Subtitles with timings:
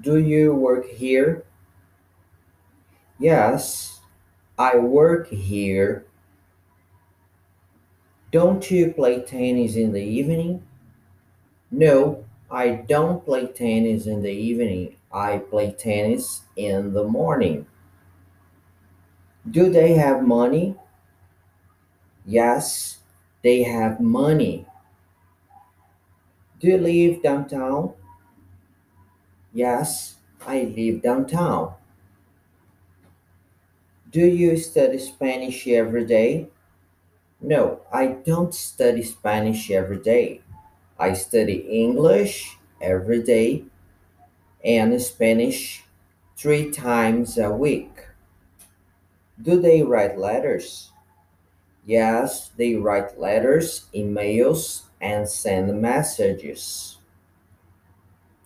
[0.00, 1.44] Do you work here?
[3.18, 4.00] Yes,
[4.58, 6.06] I work here.
[8.32, 10.62] Don't you play tennis in the evening?
[11.70, 14.96] No, I don't play tennis in the evening.
[15.12, 17.66] I play tennis in the morning.
[19.50, 20.76] Do they have money?
[22.24, 22.98] Yes,
[23.42, 24.66] they have money.
[26.60, 27.94] Do you live downtown?
[29.52, 31.74] Yes, I live downtown.
[34.10, 36.48] Do you study Spanish every day?
[37.40, 40.42] No, I don't study Spanish every day.
[40.98, 43.64] I study English every day
[44.64, 45.84] and Spanish
[46.36, 48.06] three times a week.
[49.40, 50.90] Do they write letters?
[51.86, 56.89] Yes, they write letters, emails, and send messages.